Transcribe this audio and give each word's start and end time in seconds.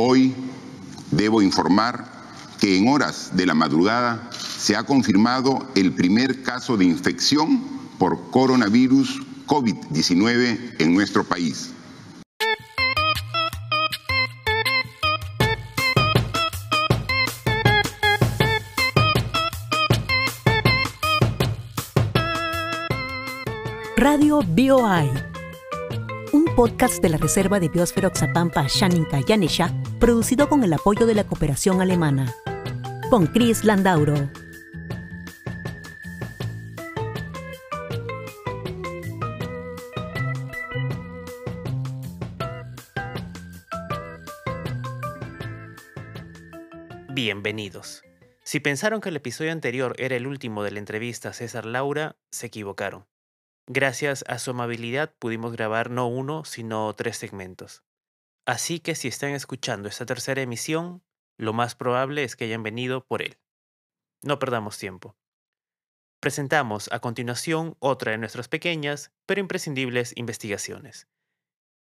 Hoy 0.00 0.32
debo 1.10 1.42
informar 1.42 2.04
que 2.60 2.78
en 2.78 2.86
horas 2.86 3.30
de 3.32 3.46
la 3.46 3.54
madrugada 3.54 4.30
se 4.30 4.76
ha 4.76 4.84
confirmado 4.84 5.66
el 5.74 5.92
primer 5.92 6.44
caso 6.44 6.76
de 6.76 6.84
infección 6.84 7.60
por 7.98 8.30
coronavirus 8.30 9.20
COVID-19 9.48 10.76
en 10.78 10.94
nuestro 10.94 11.24
país. 11.24 11.72
Radio 23.96 24.42
BioI, 24.46 25.10
un 26.32 26.44
podcast 26.54 27.02
de 27.02 27.08
la 27.08 27.16
Reserva 27.16 27.58
de 27.58 27.68
Biosfera 27.68 28.06
Oxapampa 28.06 28.64
Shaninka 28.68 29.18
Yanesha, 29.26 29.74
producido 29.98 30.48
con 30.48 30.62
el 30.62 30.72
apoyo 30.72 31.06
de 31.06 31.14
la 31.14 31.24
cooperación 31.24 31.80
alemana. 31.80 32.32
Con 33.10 33.26
Chris 33.26 33.64
Landauro. 33.64 34.30
Bienvenidos. 47.08 48.04
Si 48.44 48.60
pensaron 48.60 49.00
que 49.00 49.08
el 49.08 49.16
episodio 49.16 49.50
anterior 49.50 49.94
era 49.98 50.14
el 50.14 50.28
último 50.28 50.62
de 50.62 50.70
la 50.70 50.78
entrevista 50.78 51.30
a 51.30 51.32
César 51.32 51.66
Laura, 51.66 52.16
se 52.30 52.46
equivocaron. 52.46 53.06
Gracias 53.66 54.24
a 54.28 54.38
su 54.38 54.52
amabilidad 54.52 55.12
pudimos 55.18 55.52
grabar 55.52 55.90
no 55.90 56.06
uno, 56.06 56.44
sino 56.44 56.94
tres 56.94 57.16
segmentos. 57.16 57.82
Así 58.48 58.80
que 58.80 58.94
si 58.94 59.08
están 59.08 59.32
escuchando 59.32 59.90
esta 59.90 60.06
tercera 60.06 60.40
emisión, 60.40 61.02
lo 61.36 61.52
más 61.52 61.74
probable 61.74 62.24
es 62.24 62.34
que 62.34 62.46
hayan 62.46 62.62
venido 62.62 63.04
por 63.04 63.20
él. 63.20 63.36
No 64.22 64.38
perdamos 64.38 64.78
tiempo. 64.78 65.18
Presentamos 66.18 66.90
a 66.90 67.00
continuación 67.00 67.76
otra 67.78 68.12
de 68.12 68.18
nuestras 68.18 68.48
pequeñas, 68.48 69.12
pero 69.26 69.42
imprescindibles 69.42 70.16
investigaciones. 70.16 71.08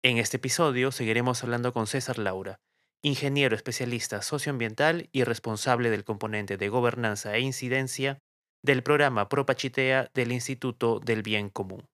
En 0.03 0.17
este 0.17 0.39
episodio 0.39 0.93
seguiremos 0.93 1.45
hablando 1.45 1.75
con 1.75 1.87
César 1.87 2.17
Laura, 2.17 2.59
ingeniero 3.03 3.55
especialista 3.55 4.23
socioambiental 4.23 5.11
y 5.13 5.25
responsable 5.25 5.91
del 5.91 6.05
componente 6.05 6.57
de 6.57 6.71
gobernanza 6.71 7.37
e 7.37 7.41
incidencia 7.41 8.19
del 8.65 8.83
programa 8.83 9.29
Propachitea 9.29 10.11
del 10.15 10.33
Instituto 10.33 11.01
del 11.01 11.23
Bien 11.23 11.51
Común. 11.51 11.87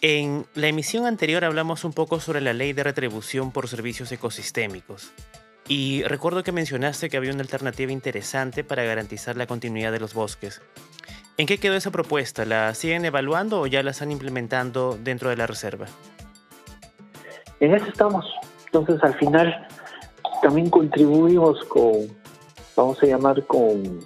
En 0.00 0.46
la 0.54 0.68
emisión 0.68 1.06
anterior 1.06 1.44
hablamos 1.44 1.84
un 1.84 1.92
poco 1.92 2.20
sobre 2.20 2.40
la 2.40 2.52
ley 2.52 2.72
de 2.72 2.84
retribución 2.84 3.50
por 3.50 3.66
servicios 3.66 4.12
ecosistémicos. 4.12 5.12
Y 5.66 6.02
recuerdo 6.04 6.44
que 6.44 6.52
mencionaste 6.52 7.10
que 7.10 7.16
había 7.16 7.32
una 7.32 7.42
alternativa 7.42 7.90
interesante 7.90 8.62
para 8.62 8.84
garantizar 8.84 9.36
la 9.36 9.46
continuidad 9.46 9.90
de 9.90 10.00
los 10.00 10.14
bosques. 10.14 10.62
¿En 11.36 11.46
qué 11.46 11.58
quedó 11.58 11.74
esa 11.74 11.90
propuesta? 11.90 12.44
¿La 12.44 12.74
siguen 12.74 13.04
evaluando 13.04 13.60
o 13.60 13.66
ya 13.66 13.82
la 13.82 13.90
están 13.90 14.10
implementando 14.12 14.96
dentro 15.02 15.30
de 15.30 15.36
la 15.36 15.46
reserva? 15.46 15.86
en 17.60 17.74
eso 17.74 17.86
estamos. 17.86 18.24
Entonces, 18.66 19.02
al 19.02 19.14
final, 19.14 19.66
también 20.42 20.70
contribuimos 20.70 21.64
con, 21.64 22.08
vamos 22.76 23.02
a 23.02 23.06
llamar, 23.06 23.44
con, 23.46 24.00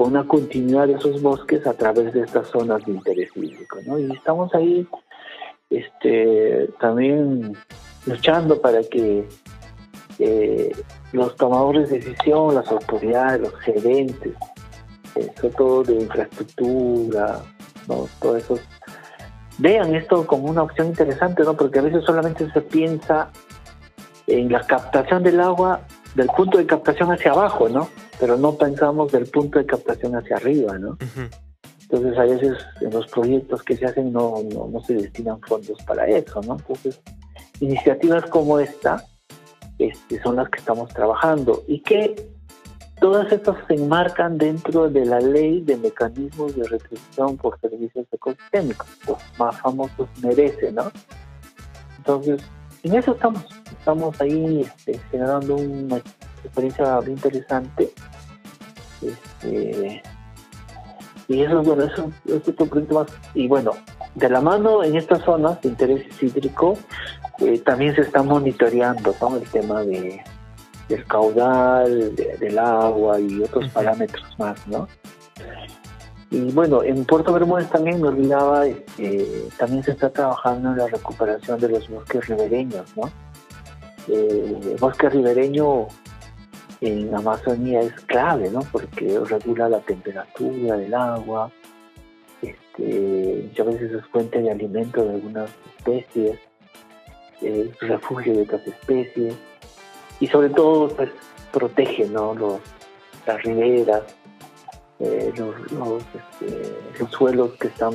con 0.00 0.12
una 0.12 0.26
continuidad 0.26 0.86
de 0.86 0.94
esos 0.94 1.20
bosques 1.20 1.66
a 1.66 1.74
través 1.74 2.14
de 2.14 2.22
estas 2.22 2.48
zonas 2.48 2.82
de 2.86 2.92
interés 2.92 3.28
hídrico, 3.36 3.80
¿no? 3.86 3.98
Y 3.98 4.10
estamos 4.10 4.54
ahí 4.54 4.88
este, 5.68 6.70
también 6.80 7.54
luchando 8.06 8.58
para 8.62 8.82
que 8.82 9.28
eh, 10.18 10.72
los 11.12 11.36
tomadores 11.36 11.90
de 11.90 11.98
decisión, 11.98 12.54
las 12.54 12.66
autoridades, 12.68 13.42
los 13.42 13.54
gerentes, 13.56 14.32
eh, 15.16 15.30
sobre 15.36 15.54
todo 15.54 15.82
de 15.82 15.94
infraestructura, 15.96 17.42
¿no? 17.86 18.08
todos 18.22 18.42
esos 18.42 18.60
vean 19.58 19.94
esto 19.94 20.26
como 20.26 20.48
una 20.48 20.62
opción 20.62 20.86
interesante, 20.86 21.42
¿no? 21.42 21.54
Porque 21.58 21.78
a 21.78 21.82
veces 21.82 22.06
solamente 22.06 22.50
se 22.52 22.62
piensa 22.62 23.30
en 24.26 24.50
la 24.50 24.66
captación 24.66 25.22
del 25.22 25.40
agua 25.40 25.82
del 26.14 26.28
punto 26.28 26.56
de 26.56 26.64
captación 26.64 27.12
hacia 27.12 27.32
abajo, 27.32 27.68
¿no? 27.68 27.86
Pero 28.20 28.36
no 28.36 28.56
pensamos 28.56 29.10
del 29.10 29.26
punto 29.26 29.58
de 29.58 29.66
captación 29.66 30.14
hacia 30.14 30.36
arriba, 30.36 30.78
¿no? 30.78 30.98
Entonces 31.80 32.18
a 32.18 32.22
veces 32.22 32.58
en 32.80 32.90
los 32.90 33.06
proyectos 33.08 33.62
que 33.64 33.76
se 33.76 33.86
hacen 33.86 34.12
no, 34.12 34.34
no, 34.52 34.68
no, 34.68 34.80
se 34.84 34.94
destinan 34.94 35.40
fondos 35.40 35.82
para 35.84 36.06
eso, 36.06 36.40
¿no? 36.42 36.56
Entonces 36.58 37.00
iniciativas 37.60 38.26
como 38.26 38.58
esta 38.60 39.04
este, 39.78 40.22
son 40.22 40.36
las 40.36 40.48
que 40.50 40.58
estamos 40.58 40.92
trabajando 40.92 41.64
y 41.66 41.80
que 41.80 42.14
Todas 43.00 43.32
estas 43.32 43.56
se 43.66 43.74
enmarcan 43.76 44.36
dentro 44.36 44.90
de 44.90 45.06
la 45.06 45.20
ley 45.20 45.62
de 45.62 45.78
mecanismos 45.78 46.54
de 46.54 46.68
retribución 46.68 47.38
por 47.38 47.58
servicios 47.58 48.06
ecosistémicos, 48.12 48.86
los 49.08 49.18
más 49.38 49.58
famosos 49.58 50.06
merece, 50.22 50.70
¿no? 50.70 50.92
Entonces, 51.96 52.42
en 52.82 52.94
eso 52.94 53.12
estamos, 53.12 53.42
estamos 53.70 54.20
ahí 54.20 54.60
este, 54.60 54.98
generando 55.10 55.56
una 55.56 56.02
experiencia 56.44 57.00
muy 57.00 57.10
interesante. 57.10 57.92
Este, 59.02 60.02
y 61.28 61.42
eso, 61.42 61.62
bueno, 61.62 61.84
eso, 61.84 62.10
es 62.26 62.48
otro 62.48 62.66
proyecto 62.66 62.94
más. 62.94 63.08
Y 63.34 63.48
bueno, 63.48 63.72
de 64.14 64.28
la 64.28 64.40
mano 64.40 64.82
en 64.82 64.96
estas 64.96 65.22
zonas 65.24 65.60
de 65.62 65.68
interés 65.68 66.22
hídrico, 66.22 66.76
eh, 67.38 67.58
también 67.60 67.94
se 67.94 68.02
está 68.02 68.22
monitoreando 68.22 69.14
el 69.36 69.48
tema 69.48 69.82
de 69.82 70.22
del 70.90 71.06
caudal, 71.06 72.14
del 72.16 72.58
agua 72.58 73.18
y 73.20 73.40
otros 73.42 73.70
parámetros 73.70 74.26
más, 74.38 74.66
¿no? 74.66 74.88
Y 76.30 76.52
bueno, 76.52 76.82
en 76.82 77.04
Puerto 77.04 77.32
Bermúdez 77.32 77.68
también 77.70 78.00
me 78.00 78.08
olvidaba, 78.08 78.66
este, 78.66 79.48
también 79.56 79.82
se 79.82 79.92
está 79.92 80.10
trabajando 80.10 80.70
en 80.70 80.78
la 80.78 80.86
recuperación 80.86 81.58
de 81.60 81.68
los 81.70 81.88
bosques 81.88 82.28
ribereños, 82.28 82.96
¿no? 82.96 83.10
Eh, 84.08 84.58
el 84.72 84.76
bosque 84.78 85.08
ribereño 85.08 85.86
en 86.80 87.14
Amazonía 87.14 87.80
es 87.80 87.92
clave, 88.06 88.50
¿no? 88.50 88.60
Porque 88.72 89.20
regula 89.26 89.68
la 89.68 89.80
temperatura 89.80 90.76
del 90.76 90.94
agua, 90.94 91.50
este, 92.42 93.44
muchas 93.48 93.66
veces 93.66 93.92
es 93.92 94.06
fuente 94.06 94.40
de 94.40 94.50
alimento 94.50 95.04
de 95.04 95.10
algunas 95.10 95.50
especies, 95.76 96.38
es 97.42 97.78
refugio 97.80 98.34
de 98.34 98.42
otras 98.42 98.66
especies 98.66 99.34
y 100.20 100.26
sobre 100.26 100.50
todo 100.50 100.88
pues 100.88 101.10
protege 101.52 102.06
¿no? 102.06 102.34
los, 102.34 102.60
las 103.26 103.42
riberas, 103.42 104.02
eh, 104.98 105.32
los, 105.36 105.54
este, 106.14 106.76
los, 106.98 107.10
suelos 107.10 107.52
que 107.58 107.68
están 107.68 107.94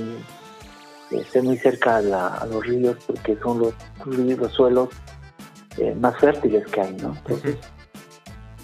eh, 1.12 1.42
muy 1.42 1.58
cerca 1.58 1.98
a, 1.98 2.46
los 2.46 2.66
ríos 2.66 2.98
porque 3.06 3.38
son 3.38 3.60
los, 3.60 3.74
los 4.06 4.52
suelos 4.52 4.90
eh, 5.78 5.96
más 5.96 6.18
fértiles 6.20 6.66
que 6.68 6.82
hay, 6.82 6.94
¿no? 6.94 7.16
Entonces, 7.16 7.58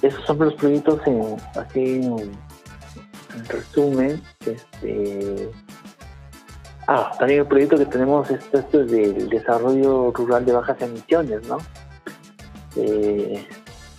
esos 0.01 0.25
son 0.25 0.39
los 0.39 0.53
proyectos 0.55 0.99
en, 1.05 1.37
así 1.55 2.01
en, 2.03 2.31
resumen. 3.47 4.21
Este, 4.45 5.51
ah, 6.87 7.11
también 7.17 7.41
el 7.41 7.47
proyecto 7.47 7.77
que 7.77 7.85
tenemos 7.85 8.29
es 8.29 8.41
esto 8.51 8.85
del 8.85 9.29
desarrollo 9.29 10.11
rural 10.11 10.45
de 10.45 10.53
bajas 10.53 10.81
emisiones, 10.81 11.47
¿no? 11.47 11.57
Eh, 12.75 13.47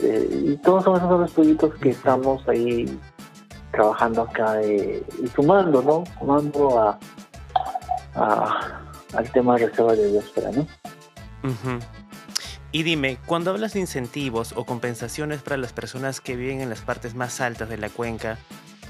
eh, 0.01 0.43
y 0.45 0.57
todos 0.59 0.83
esos 0.83 1.01
son 1.01 1.21
los 1.21 1.33
proyectos 1.33 1.75
que 1.75 1.91
estamos 1.91 2.47
ahí 2.49 2.99
trabajando 3.71 4.23
acá 4.23 4.61
eh, 4.63 5.03
y 5.23 5.29
sumando, 5.29 5.83
¿no? 5.83 6.05
Sumando 6.19 6.79
a, 6.79 6.99
al 9.15 9.33
tema 9.33 9.57
de 9.57 9.69
reserva 9.69 9.95
de 9.95 10.11
biosfera, 10.11 10.51
¿no? 10.53 10.67
Y 12.75 12.85
dime, 12.85 13.19
cuando 13.27 13.51
hablas 13.51 13.75
de 13.75 13.81
incentivos 13.81 14.55
o 14.57 14.65
compensaciones 14.65 15.43
para 15.43 15.59
las 15.59 15.75
personas 15.75 16.23
que 16.23 16.37
viven 16.37 16.63
en 16.63 16.71
las 16.71 16.81
partes 16.81 17.15
más 17.15 17.43
altas 17.43 17.69
de 17.69 17.77
la 17.77 17.91
cuenca, 17.91 18.39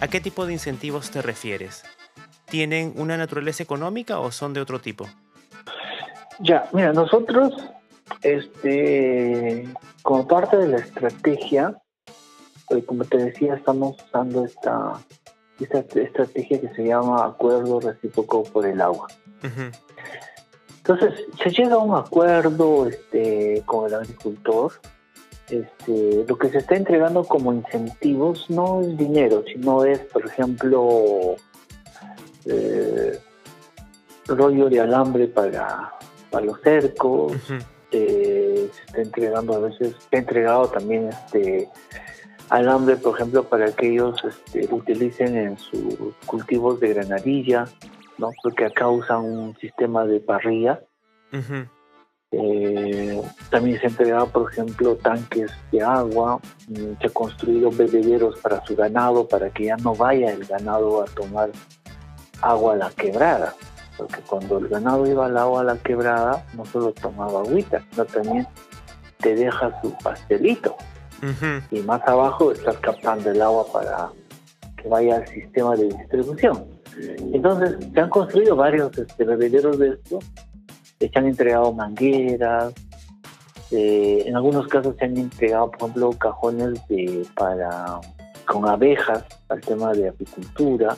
¿a 0.00 0.06
qué 0.06 0.20
tipo 0.20 0.46
de 0.46 0.52
incentivos 0.52 1.10
te 1.10 1.20
refieres? 1.20 1.82
¿Tienen 2.46 2.92
una 2.96 3.16
naturaleza 3.16 3.64
económica 3.64 4.20
o 4.20 4.30
son 4.30 4.54
de 4.54 4.60
otro 4.60 4.80
tipo? 4.80 5.08
Ya, 6.38 6.68
mira, 6.72 6.92
nosotros 6.92 7.54
este, 8.22 9.68
como 10.02 10.28
parte 10.28 10.56
de 10.58 10.68
la 10.68 10.76
estrategia, 10.76 11.76
pues, 12.68 12.84
como 12.84 13.04
te 13.04 13.16
decía, 13.18 13.54
estamos 13.54 13.96
usando 14.04 14.44
esta, 14.44 14.92
esta 15.58 15.80
estrategia 16.00 16.60
que 16.60 16.68
se 16.68 16.84
llama 16.84 17.24
Acuerdo 17.24 17.80
Recíproco 17.80 18.44
por 18.44 18.64
el 18.64 18.80
Agua. 18.80 19.08
Entonces, 20.84 21.14
se 21.40 21.50
llega 21.50 21.76
a 21.76 21.78
un 21.78 21.94
acuerdo 21.94 22.88
este, 22.88 23.62
con 23.66 23.86
el 23.86 23.94
agricultor. 23.94 24.72
Este, 25.48 26.24
lo 26.26 26.36
que 26.36 26.48
se 26.48 26.58
está 26.58 26.74
entregando 26.74 27.24
como 27.24 27.52
incentivos 27.52 28.50
no 28.50 28.80
es 28.80 28.96
dinero, 28.96 29.44
sino 29.46 29.84
es, 29.84 30.00
por 30.00 30.26
ejemplo, 30.26 31.36
eh, 32.46 33.20
rollo 34.26 34.68
de 34.68 34.80
alambre 34.80 35.28
para, 35.28 35.92
para 36.30 36.46
los 36.46 36.60
cercos, 36.62 37.34
eh, 37.92 38.68
se 38.74 38.84
está 38.84 39.02
entregando 39.02 39.54
a 39.54 39.58
veces, 39.58 39.94
se 40.10 40.16
ha 40.16 40.18
entregado 40.18 40.66
también 40.68 41.10
este 41.10 41.68
alambre, 42.48 42.96
por 42.96 43.14
ejemplo, 43.14 43.44
para 43.44 43.70
que 43.70 43.92
ellos 43.92 44.16
este, 44.24 44.66
lo 44.66 44.76
utilicen 44.76 45.36
en 45.36 45.58
sus 45.58 46.14
cultivos 46.26 46.80
de 46.80 46.94
granadilla, 46.94 47.66
¿no? 48.22 48.30
porque 48.42 48.66
acá 48.66 48.88
usan 48.88 49.24
un 49.24 49.56
sistema 49.56 50.04
de 50.04 50.20
parrilla. 50.20 50.80
Eh, 52.30 53.20
también 53.50 53.78
se 53.78 53.86
ha 53.86 53.90
entregado, 53.90 54.26
por 54.28 54.50
ejemplo, 54.50 54.96
tanques 54.96 55.50
de 55.70 55.82
agua, 55.82 56.40
mm, 56.68 56.98
se 56.98 57.06
han 57.06 57.12
construido 57.12 57.70
bebederos 57.70 58.38
para 58.38 58.64
su 58.64 58.74
ganado, 58.74 59.28
para 59.28 59.50
que 59.50 59.64
ya 59.66 59.76
no 59.76 59.94
vaya 59.94 60.32
el 60.32 60.44
ganado 60.46 61.02
a 61.02 61.04
tomar 61.06 61.50
agua 62.40 62.72
a 62.72 62.76
la 62.76 62.90
quebrada, 62.90 63.54
porque 63.98 64.20
cuando 64.22 64.58
el 64.58 64.68
ganado 64.68 65.06
iba 65.06 65.26
al 65.26 65.36
agua 65.36 65.60
a 65.60 65.64
la 65.64 65.76
quebrada, 65.76 66.46
no 66.54 66.64
solo 66.64 66.92
tomaba 66.92 67.40
agüita, 67.40 67.84
sino 67.90 68.04
también 68.06 68.46
te 69.18 69.34
deja 69.34 69.80
su 69.82 69.92
pastelito. 70.02 70.76
Y 71.70 71.80
más 71.80 72.02
abajo 72.08 72.50
estás 72.50 72.76
captando 72.78 73.30
el 73.30 73.40
agua 73.40 73.64
para 73.72 74.10
que 74.76 74.88
vaya 74.88 75.16
al 75.16 75.28
sistema 75.28 75.76
de 75.76 75.84
distribución. 75.84 76.71
Entonces, 77.32 77.76
se 77.92 78.00
han 78.00 78.10
construido 78.10 78.56
varios 78.56 78.96
este, 78.96 79.24
bebederos 79.24 79.78
de 79.78 79.88
esto, 79.90 80.18
se 80.98 81.10
han 81.14 81.26
entregado 81.26 81.72
mangueras, 81.72 82.72
eh, 83.70 84.24
en 84.26 84.36
algunos 84.36 84.66
casos 84.68 84.96
se 84.98 85.06
han 85.06 85.16
entregado, 85.16 85.70
por 85.70 85.80
ejemplo, 85.80 86.12
cajones 86.12 86.86
de, 86.88 87.26
para 87.34 88.00
con 88.46 88.68
abejas 88.68 89.24
al 89.48 89.60
tema 89.60 89.92
de 89.92 90.08
apicultura, 90.08 90.96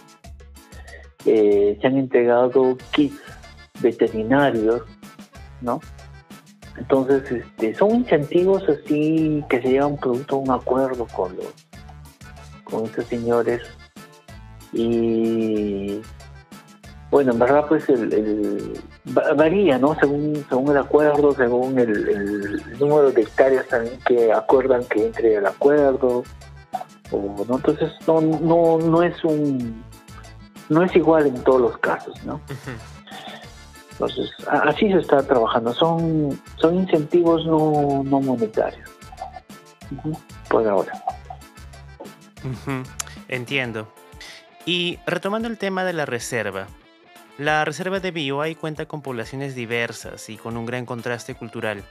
eh, 1.24 1.78
se 1.80 1.86
han 1.86 1.96
entregado 1.96 2.76
kits 2.92 3.20
veterinarios, 3.80 4.82
¿no? 5.60 5.80
Entonces, 6.76 7.30
este, 7.30 7.74
son 7.74 7.92
incentivos 7.92 8.64
así 8.68 9.44
que 9.48 9.62
se 9.62 9.68
llevan 9.68 9.96
producto 9.96 10.36
a 10.36 10.38
un 10.40 10.50
acuerdo 10.50 11.06
con 11.14 11.36
los 11.36 11.54
con 12.64 12.86
estos 12.86 13.04
señores 13.04 13.62
y 14.74 16.02
bueno, 17.10 17.32
en 17.32 17.38
verdad 17.38 17.66
pues 17.68 17.88
el, 17.88 18.80
varía, 19.36 19.78
¿no? 19.78 19.94
Según 20.00 20.44
según 20.48 20.70
el 20.72 20.78
acuerdo, 20.78 21.32
según 21.32 21.78
el, 21.78 22.78
número 22.78 23.12
de 23.12 23.22
hectáreas 23.22 23.68
también 23.68 23.98
que 24.06 24.32
acuerdan 24.32 24.84
que 24.84 25.06
entre 25.06 25.36
el 25.36 25.46
acuerdo 25.46 26.24
o 27.10 27.44
no, 27.48 27.56
entonces 27.56 27.92
no 28.06 28.20
no 28.20 28.78
no 28.78 29.02
es 29.02 29.22
un 29.24 29.84
no 30.68 30.82
es 30.82 30.96
igual 30.96 31.26
en 31.26 31.42
todos 31.44 31.60
los 31.60 31.78
casos, 31.78 32.22
¿no? 32.24 32.40
Entonces, 33.92 34.28
así 34.48 34.90
se 34.90 34.98
está 34.98 35.22
trabajando. 35.22 35.72
Son, 35.72 36.40
son 36.56 36.74
incentivos 36.74 37.46
no, 37.46 38.02
no 38.04 38.20
monetarios. 38.20 38.90
Por 40.48 40.66
ahora. 40.66 40.92
Entiendo. 43.28 43.86
Y 44.66 44.98
retomando 45.06 45.48
el 45.48 45.58
tema 45.58 45.84
de 45.84 45.92
la 45.92 46.06
reserva. 46.06 46.66
La 47.36 47.64
reserva 47.64 48.00
de 48.00 48.12
Bioay 48.12 48.54
cuenta 48.54 48.86
con 48.86 49.02
poblaciones 49.02 49.54
diversas 49.54 50.28
y 50.30 50.36
con 50.36 50.56
un 50.56 50.66
gran 50.66 50.86
contraste 50.86 51.34
cultural. 51.34 51.82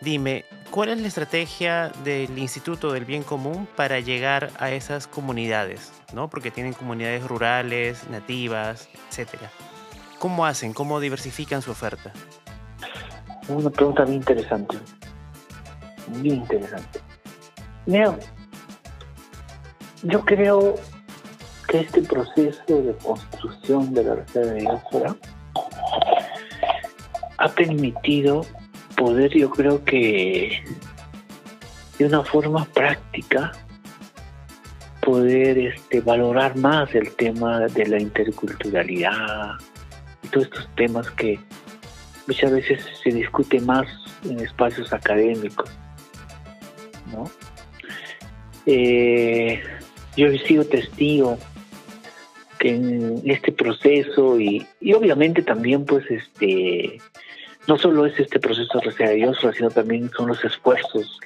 Dime, 0.00 0.44
¿cuál 0.70 0.90
es 0.90 1.00
la 1.00 1.08
estrategia 1.08 1.90
del 2.04 2.38
Instituto 2.38 2.92
del 2.92 3.04
Bien 3.04 3.22
Común 3.22 3.66
para 3.76 3.98
llegar 3.98 4.50
a 4.58 4.70
esas 4.70 5.06
comunidades? 5.06 5.92
¿no? 6.14 6.28
Porque 6.28 6.50
tienen 6.50 6.74
comunidades 6.74 7.26
rurales, 7.26 8.08
nativas, 8.10 8.88
etcétera. 9.08 9.50
¿Cómo 10.18 10.46
hacen? 10.46 10.72
¿Cómo 10.72 11.00
diversifican 11.00 11.62
su 11.62 11.70
oferta? 11.70 12.12
Una 13.48 13.70
pregunta 13.70 14.04
muy 14.04 14.16
interesante. 14.16 14.78
Muy 16.08 16.30
interesante. 16.30 17.00
Mira, 17.86 18.18
yo 20.02 20.24
creo 20.24 20.74
que 21.68 21.80
este 21.80 22.02
proceso 22.02 22.82
de 22.82 22.94
construcción 23.02 23.92
de 23.92 24.04
la 24.04 24.14
reserva 24.16 24.52
de 24.52 24.60
diáspora 24.60 25.16
ha 27.38 27.48
permitido 27.48 28.46
poder, 28.96 29.32
yo 29.36 29.50
creo 29.50 29.84
que 29.84 30.62
de 31.98 32.04
una 32.04 32.22
forma 32.22 32.64
práctica, 32.66 33.52
poder 35.00 35.58
este, 35.58 36.00
valorar 36.00 36.56
más 36.56 36.94
el 36.94 37.14
tema 37.14 37.60
de 37.60 37.86
la 37.86 38.00
interculturalidad 38.00 39.54
y 40.22 40.28
todos 40.28 40.46
estos 40.46 40.68
temas 40.74 41.10
que 41.12 41.38
muchas 42.26 42.50
veces 42.50 42.84
se 43.02 43.10
discute 43.10 43.60
más 43.60 43.86
en 44.24 44.40
espacios 44.40 44.92
académicos. 44.92 45.70
¿no? 47.12 47.30
Eh, 48.66 49.62
yo 50.16 50.26
he 50.26 50.38
sido 50.40 50.64
testigo 50.64 51.38
en 52.68 53.22
este 53.24 53.52
proceso 53.52 54.38
y, 54.40 54.66
obviamente 54.94 55.42
también 55.42 55.84
pues 55.84 56.04
este 56.10 56.98
no 57.68 57.76
solo 57.76 58.06
es 58.06 58.18
este 58.18 58.38
proceso 58.38 58.80
de 58.80 59.14
Dios, 59.14 59.38
sino 59.56 59.70
también 59.70 60.10
son 60.16 60.28
los 60.28 60.44
esfuerzos 60.44 61.18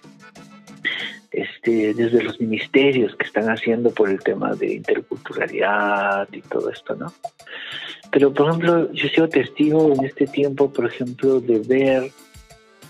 este, 1.31 1.94
desde 1.94 2.22
los 2.22 2.40
ministerios 2.40 3.14
que 3.14 3.26
están 3.26 3.50
haciendo 3.50 3.90
por 3.90 4.08
el 4.08 4.20
tema 4.20 4.54
de 4.54 4.75
interculturalidad 4.75 6.28
y 6.32 6.40
todo 6.42 6.70
esto, 6.70 6.96
¿no? 6.96 7.12
Pero, 8.10 8.32
por 8.32 8.48
ejemplo, 8.48 8.92
yo 8.92 9.06
he 9.06 9.10
sido 9.10 9.28
testigo 9.28 9.92
en 9.92 10.04
este 10.04 10.26
tiempo, 10.26 10.72
por 10.72 10.87
ejemplo, 10.87 11.40
de 11.40 11.60
ver 11.60 12.10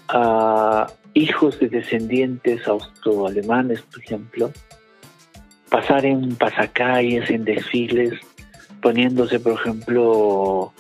a 0.08 0.86
hijos 1.12 1.58
de 1.60 1.68
descendientes 1.68 2.66
austroalemanes, 2.66 3.82
por 3.82 4.02
ejemplo, 4.02 4.52
pasar 5.68 6.06
en 6.06 6.34
pasacalles, 6.36 7.28
en 7.30 7.44
desfiles, 7.44 8.14
poniéndose, 8.80 9.40
por 9.40 9.52
ejemplo, 9.52 10.72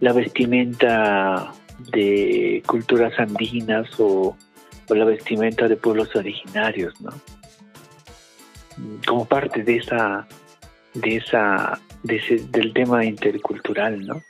la 0.00 0.12
vestimenta 0.12 1.52
de 1.92 2.62
culturas 2.66 3.18
andinas 3.18 3.88
o, 3.98 4.36
la 4.88 5.04
vestimenta 5.04 5.68
de 5.68 5.76
pueblos 5.76 6.16
originarios, 6.16 6.98
¿no? 7.00 7.10
Como 9.06 9.26
parte 9.26 9.62
de 9.62 9.76
esa, 9.76 10.26
de 10.94 11.16
esa, 11.16 11.78
del 12.02 12.72
tema 12.72 13.04
intercultural, 13.04 14.06
¿no? 14.06 14.22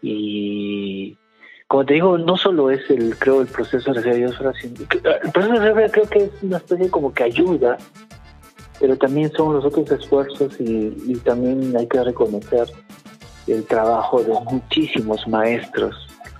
Y 0.00 1.18
como 1.66 1.84
te 1.84 1.94
digo, 1.94 2.18
no 2.18 2.36
solo 2.36 2.70
es 2.70 2.88
el, 2.90 3.16
creo, 3.18 3.42
el 3.42 3.48
proceso 3.48 3.92
de 3.92 4.16
Dios, 4.16 4.34
el 4.40 5.30
proceso 5.30 5.60
de 5.60 5.90
creo 5.90 6.08
que 6.08 6.24
es 6.24 6.30
una 6.42 6.56
especie 6.56 6.90
como 6.90 7.12
que 7.12 7.24
ayuda, 7.24 7.76
pero 8.80 8.96
también 8.96 9.30
son 9.32 9.54
los 9.54 9.64
otros 9.64 9.90
esfuerzos 9.92 10.58
y, 10.58 10.94
y 11.06 11.14
también 11.22 11.76
hay 11.76 11.86
que 11.86 12.02
reconocer 12.02 12.66
el 13.46 13.64
trabajo 13.66 14.22
de 14.22 14.32
muchísimos 14.50 15.26
maestros 15.28 15.94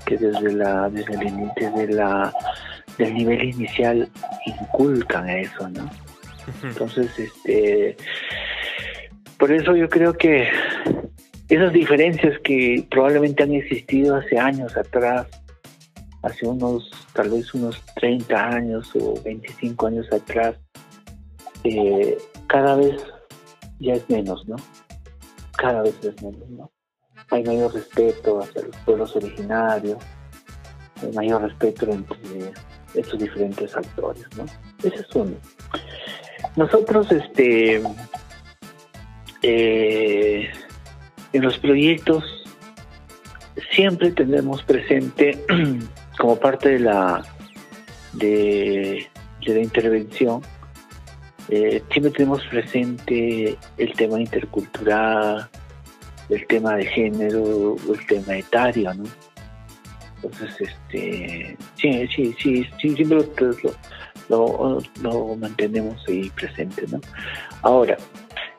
que 0.06 0.16
desde 0.16 0.52
la 0.52 0.88
desde 0.88 1.14
el 1.14 1.50
desde 1.56 1.92
la 1.92 2.32
del 2.98 3.14
nivel 3.14 3.44
inicial 3.44 4.08
inculcan 4.46 5.28
eso, 5.28 5.68
¿no? 5.68 5.88
Entonces, 6.62 7.10
este 7.18 7.96
por 9.38 9.52
eso 9.52 9.74
yo 9.74 9.88
creo 9.88 10.12
que 10.12 10.48
esas 11.48 11.72
diferencias 11.72 12.38
que 12.40 12.86
probablemente 12.90 13.42
han 13.42 13.54
existido 13.54 14.16
hace 14.16 14.38
años 14.38 14.76
atrás, 14.76 15.26
hace 16.22 16.46
unos, 16.46 16.90
tal 17.12 17.30
vez 17.30 17.52
unos 17.54 17.82
30 17.96 18.48
años 18.48 18.90
o 18.94 19.20
25 19.22 19.86
años 19.86 20.06
atrás, 20.12 20.56
eh, 21.64 22.16
cada 22.50 22.76
vez 22.76 23.02
ya 23.78 23.94
es 23.94 24.10
menos, 24.10 24.46
¿no? 24.46 24.56
Cada 25.56 25.82
vez 25.82 25.94
es 26.02 26.22
menos, 26.22 26.48
¿no? 26.50 26.70
hay 27.30 27.44
mayor 27.44 27.72
respeto 27.72 28.40
hacia 28.40 28.62
los 28.62 28.76
pueblos 28.78 29.14
originarios, 29.16 29.98
hay 31.02 31.12
mayor 31.12 31.42
respeto 31.42 31.90
entre 31.90 32.52
estos 32.94 33.18
diferentes 33.18 33.76
actores, 33.76 34.26
¿no? 34.36 34.44
Ese 34.82 35.02
es 35.02 35.14
uno. 35.14 35.36
Nosotros, 36.56 37.10
este, 37.12 37.80
eh, 39.42 40.50
en 41.32 41.42
los 41.42 41.58
proyectos 41.58 42.24
siempre 43.72 44.10
tenemos 44.10 44.62
presente 44.64 45.44
como 46.18 46.36
parte 46.36 46.70
de 46.70 46.78
la 46.80 47.22
de, 48.14 49.08
la 49.46 49.60
intervención 49.60 50.42
eh, 51.50 51.82
siempre 51.90 52.12
tenemos 52.12 52.44
presente 52.46 53.56
el 53.76 53.92
tema 53.94 54.20
intercultural 54.20 55.48
el 56.28 56.46
tema 56.46 56.76
de 56.76 56.86
género 56.86 57.76
el 57.92 58.06
tema 58.06 58.36
etario, 58.36 58.94
¿no? 58.94 59.04
Entonces, 60.22 60.54
este, 60.60 61.56
sí, 61.74 62.08
sí, 62.14 62.34
sí, 62.38 62.66
sí 62.80 62.94
siempre 62.94 63.18
lo, 64.28 64.80
lo, 65.02 65.36
mantenemos 65.36 66.04
ahí 66.06 66.30
presente, 66.30 66.84
¿no? 66.88 67.00
Ahora, 67.62 67.96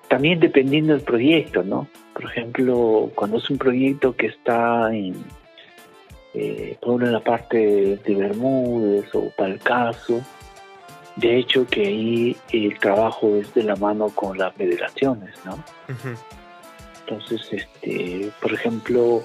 también 0.10 0.40
dependiendo 0.40 0.94
del 0.94 1.04
proyecto, 1.04 1.64
¿no? 1.64 1.88
por 2.14 2.26
ejemplo, 2.26 3.12
cuando 3.16 3.38
es 3.38 3.50
un 3.50 3.58
proyecto 3.58 4.16
que 4.16 4.28
está 4.28 4.94
en, 4.94 5.16
eh, 6.34 6.78
por 6.82 7.02
la 7.12 7.20
parte 7.22 7.98
de 7.98 8.16
Bermúdez 8.16 9.06
o 9.14 9.32
Palcaso, 9.36 10.22
de 11.16 11.38
hecho 11.38 11.66
que 11.66 11.82
ahí 11.82 12.38
el 12.52 12.78
trabajo 12.80 13.36
es 13.36 13.54
de 13.54 13.64
la 13.64 13.76
mano 13.76 14.10
con 14.10 14.38
las 14.38 14.54
federaciones, 14.56 15.36
¿no? 15.46 15.64
Entonces, 17.06 17.42
este, 17.52 18.32
por 18.42 18.54
ejemplo, 18.54 19.24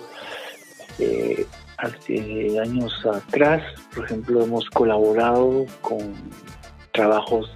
eh, 0.99 1.47
hace 1.79 2.59
años 2.59 2.93
atrás, 3.07 3.63
por 3.95 4.05
ejemplo, 4.05 4.43
hemos 4.43 4.69
colaborado 4.71 5.67
con 5.83 6.15
trabajos 6.93 7.51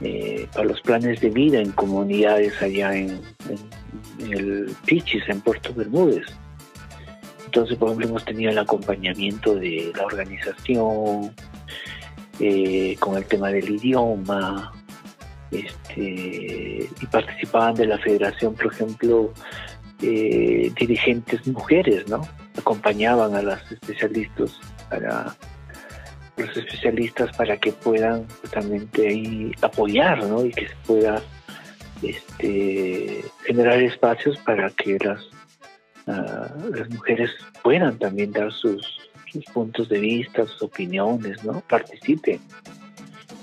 eh, 0.00 0.48
para 0.54 0.64
los 0.64 0.80
planes 0.80 1.20
de 1.20 1.28
vida 1.28 1.60
en 1.60 1.72
comunidades 1.72 2.60
allá 2.62 2.96
en, 2.96 3.20
el 4.30 4.74
Pichis, 4.86 5.28
en 5.28 5.40
Puerto 5.40 5.74
Bermúdez. 5.74 6.26
Entonces, 7.44 7.76
por 7.76 7.88
ejemplo, 7.88 8.08
hemos 8.08 8.24
tenido 8.24 8.50
el 8.50 8.58
acompañamiento 8.58 9.56
de 9.56 9.92
la 9.96 10.04
organización, 10.04 11.34
eh, 12.40 12.96
con 12.98 13.16
el 13.16 13.24
tema 13.26 13.50
del 13.50 13.68
idioma, 13.70 14.72
este, 15.50 16.88
y 17.00 17.06
participaban 17.10 17.74
de 17.74 17.86
la 17.86 17.98
federación, 17.98 18.54
por 18.54 18.72
ejemplo, 18.72 19.32
eh, 20.02 20.72
dirigentes 20.78 21.46
mujeres, 21.46 22.08
¿no? 22.08 22.22
Acompañaban 22.56 23.34
a 23.34 23.42
las 23.42 23.70
especialistas 23.70 24.58
para 24.88 25.36
los 26.36 26.56
especialistas 26.56 27.36
para 27.36 27.56
que 27.56 27.72
puedan 27.72 28.26
justamente 28.40 29.08
ahí 29.08 29.52
apoyar, 29.60 30.24
¿no? 30.24 30.44
Y 30.44 30.50
que 30.52 30.68
se 30.68 30.76
pueda 30.86 31.22
este, 32.02 33.24
generar 33.44 33.82
espacios 33.82 34.38
para 34.38 34.70
que 34.70 34.98
las, 35.04 35.20
ah, 36.06 36.48
las 36.72 36.88
mujeres 36.90 37.30
puedan 37.62 37.98
también 37.98 38.32
dar 38.32 38.50
sus, 38.52 39.09
sus, 39.32 39.44
puntos 39.46 39.88
de 39.88 39.98
vista, 39.98 40.46
sus 40.46 40.62
opiniones, 40.62 41.44
¿no? 41.44 41.62
Participen. 41.68 42.40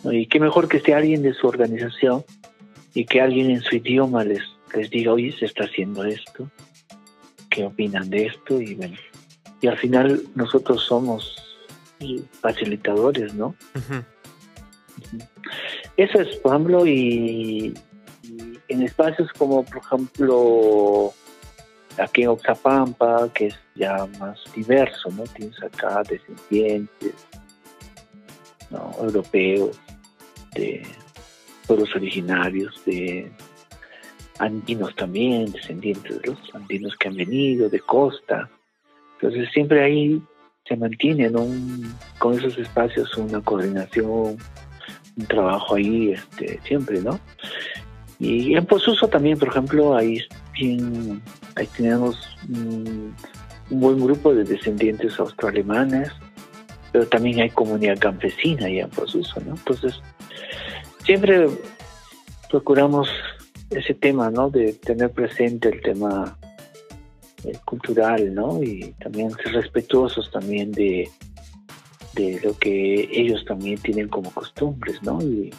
Y 0.03 0.27
qué 0.27 0.39
mejor 0.39 0.67
que 0.67 0.77
esté 0.77 0.93
alguien 0.93 1.21
de 1.21 1.33
su 1.33 1.47
organización 1.47 2.23
y 2.93 3.05
que 3.05 3.21
alguien 3.21 3.49
en 3.51 3.61
su 3.61 3.75
idioma 3.75 4.23
les, 4.23 4.41
les 4.75 4.89
diga, 4.89 5.13
oye, 5.13 5.35
se 5.37 5.45
está 5.45 5.65
haciendo 5.65 6.03
esto, 6.03 6.49
qué 7.49 7.65
opinan 7.65 8.09
de 8.09 8.27
esto, 8.27 8.61
y 8.61 8.75
bueno, 8.75 8.95
y 9.61 9.67
al 9.67 9.77
final 9.77 10.21
nosotros 10.35 10.83
somos 10.83 11.35
facilitadores, 12.41 13.33
¿no? 13.33 13.55
Eso 15.97 16.21
es, 16.21 16.35
por 16.37 16.53
ejemplo, 16.53 16.85
y, 16.85 17.73
en 18.67 18.81
espacios 18.83 19.31
como, 19.33 19.63
por 19.63 19.77
ejemplo, 19.77 21.13
aquí 21.99 22.23
en 22.23 22.29
Oxapampa, 22.29 23.29
que 23.33 23.47
es 23.47 23.59
ya 23.75 24.07
más 24.19 24.39
diverso, 24.55 25.09
¿no? 25.11 25.23
Tienes 25.23 25.61
acá 25.61 26.03
descendientes, 26.07 27.27
¿no? 28.69 28.95
europeos, 29.01 29.79
de 30.53 30.85
pueblos 31.65 31.95
originarios, 31.95 32.83
de 32.85 33.31
andinos 34.39 34.95
también, 34.95 35.51
descendientes 35.51 36.21
de 36.21 36.27
los 36.27 36.55
andinos 36.55 36.95
que 36.97 37.07
han 37.07 37.15
venido, 37.15 37.69
de 37.69 37.79
costa. 37.79 38.49
Entonces 39.19 39.49
siempre 39.51 39.83
ahí 39.83 40.21
se 40.67 40.75
mantiene 40.75 41.31
con 42.19 42.33
esos 42.33 42.57
espacios 42.57 43.15
una 43.17 43.41
coordinación, 43.41 44.37
un 45.17 45.25
trabajo 45.27 45.75
ahí 45.75 46.11
este, 46.11 46.59
siempre, 46.63 47.01
¿no? 47.01 47.19
Y 48.19 48.55
en 48.55 48.65
Posuso 48.65 49.07
también, 49.07 49.37
por 49.37 49.49
ejemplo, 49.49 49.95
ahí, 49.95 50.19
ahí 51.57 51.67
tenemos 51.75 52.17
un, 52.49 53.15
buen 53.69 53.99
grupo 53.99 54.33
de 54.33 54.45
descendientes 54.45 55.19
austroalemanes, 55.19 56.09
pero 56.91 57.05
también 57.07 57.41
hay 57.41 57.49
comunidad 57.49 57.97
campesina 57.99 58.67
ahí 58.67 58.79
en 58.79 58.89
Posuso, 58.89 59.41
¿no? 59.41 59.55
Entonces, 59.55 59.99
siempre 61.03 61.49
procuramos 62.49 63.09
ese 63.71 63.93
tema, 63.93 64.29
¿no? 64.31 64.49
De 64.49 64.73
tener 64.73 65.11
presente 65.11 65.67
el 65.69 65.81
tema 65.81 66.37
eh, 67.43 67.57
cultural, 67.65 68.33
¿no? 68.33 68.63
Y 68.63 68.95
también 68.99 69.31
ser 69.31 69.51
respetuosos 69.53 70.31
también 70.31 70.71
de, 70.71 71.09
de 72.13 72.39
lo 72.43 72.57
que 72.57 73.09
ellos 73.11 73.43
también 73.45 73.77
tienen 73.79 74.07
como 74.07 74.31
costumbres, 74.31 75.01
¿no? 75.03 75.21
Y 75.21 75.51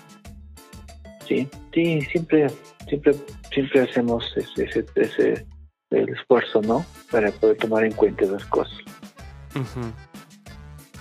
sí, 1.26 1.46
sí, 1.74 2.00
siempre, 2.10 2.46
siempre, 2.88 3.14
siempre 3.52 3.80
hacemos 3.82 4.24
ese, 4.36 4.84
ese, 4.94 5.46
el 5.90 6.08
esfuerzo, 6.10 6.60
¿no? 6.62 6.84
Para 7.10 7.30
poder 7.32 7.56
tomar 7.56 7.84
en 7.84 7.92
cuenta 7.92 8.24
las 8.26 8.44
cosas. 8.46 8.78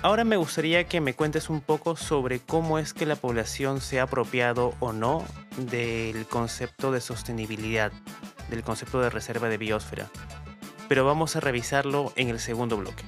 Ahora 0.02 0.24
me 0.24 0.38
gustaría 0.38 0.86
que 0.86 1.02
me 1.02 1.14
cuentes 1.14 1.50
un 1.50 1.62
poco 1.62 1.96
sobre 1.96 2.40
cómo 2.40 2.80
es 2.80 2.94
que 2.94 3.06
la 3.06 3.16
población 3.16 3.82
se 3.82 4.00
ha 4.00 4.04
apropiado 4.04 4.74
o 4.80 4.94
no 4.94 5.26
del 5.58 6.26
concepto 6.28 6.92
de 6.92 7.02
sostenibilidad, 7.02 7.92
del 8.50 8.64
concepto 8.64 9.02
de 9.02 9.10
reserva 9.10 9.50
de 9.50 9.58
biosfera 9.58 10.10
pero 10.88 11.06
vamos 11.06 11.36
a 11.36 11.40
revisarlo 11.40 12.12
en 12.16 12.30
el 12.30 12.40
segundo 12.40 12.78
bloque. 12.78 13.04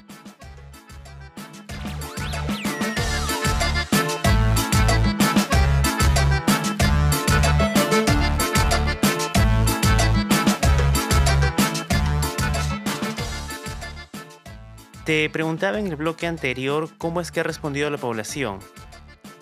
Te 15.09 15.27
preguntaba 15.27 15.79
en 15.79 15.87
el 15.87 15.95
bloque 15.95 16.27
anterior 16.27 16.87
cómo 16.99 17.19
es 17.19 17.31
que 17.31 17.39
ha 17.39 17.43
respondido 17.43 17.89
la 17.89 17.97
población. 17.97 18.59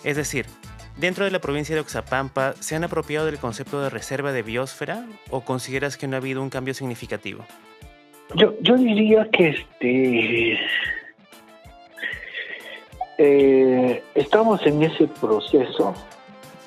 Es 0.02 0.16
decir, 0.16 0.46
dentro 0.96 1.26
de 1.26 1.30
la 1.30 1.40
provincia 1.40 1.74
de 1.74 1.82
Oxapampa, 1.82 2.54
¿se 2.54 2.74
han 2.74 2.84
apropiado 2.84 3.26
del 3.26 3.36
concepto 3.36 3.82
de 3.82 3.90
reserva 3.90 4.32
de 4.32 4.42
biosfera 4.42 5.04
o 5.28 5.42
consideras 5.42 5.98
que 5.98 6.08
no 6.08 6.16
ha 6.16 6.20
habido 6.20 6.40
un 6.40 6.48
cambio 6.48 6.72
significativo? 6.72 7.44
Yo, 8.34 8.54
yo 8.62 8.78
diría 8.78 9.28
que 9.30 9.48
este 9.50 10.58
eh, 13.18 14.02
estamos 14.14 14.66
en 14.66 14.84
ese 14.84 15.06
proceso, 15.20 15.92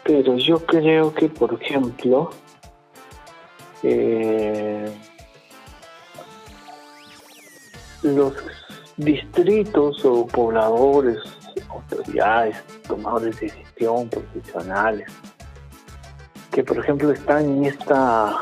pero 0.03 0.37
yo 0.37 0.63
creo 0.63 1.11
que, 1.11 1.27
por 1.27 1.59
ejemplo, 1.59 2.29
eh, 3.81 4.91
los 8.03 8.60
distritos 8.97 10.03
o 10.05 10.25
pobladores, 10.27 11.17
autoridades, 11.69 12.57
tomadores 12.87 13.39
de 13.39 13.47
decisión, 13.47 14.09
profesionales, 14.09 15.07
que 16.51 16.63
por 16.63 16.77
ejemplo 16.77 17.11
están 17.11 17.45
en 17.45 17.65
esta 17.65 18.35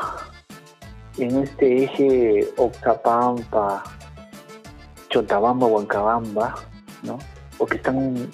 en 1.18 1.42
este 1.42 1.84
eje 1.84 2.48
Oxapampa, 2.56 3.82
Chotabamba, 5.08 5.66
Huancabamba, 5.66 6.54
¿no? 7.02 7.18
o 7.58 7.66
que 7.66 7.76
están 7.76 8.30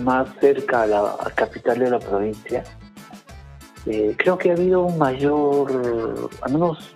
más 0.00 0.28
cerca 0.40 0.82
a 0.82 0.86
la 0.86 1.16
capital 1.34 1.78
de 1.78 1.90
la 1.90 1.98
provincia, 1.98 2.64
eh, 3.86 4.14
creo 4.18 4.36
que 4.36 4.50
ha 4.50 4.54
habido 4.54 4.82
un 4.82 4.98
mayor, 4.98 6.30
al 6.42 6.52
menos 6.52 6.94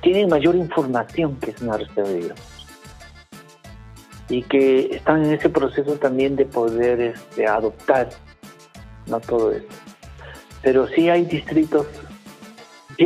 tienen 0.00 0.28
mayor 0.28 0.56
información 0.56 1.36
que 1.36 1.50
es 1.50 1.60
una 1.60 1.76
reserva 1.76 2.34
y 4.30 4.42
que 4.44 4.96
están 4.96 5.24
en 5.24 5.32
ese 5.34 5.50
proceso 5.50 5.96
también 5.96 6.36
de 6.36 6.46
poder 6.46 7.00
este, 7.00 7.46
adoptar 7.46 8.08
no 9.06 9.20
todo 9.20 9.52
esto 9.52 9.74
pero 10.62 10.86
sí 10.88 11.10
hay 11.10 11.24
distritos 11.24 11.86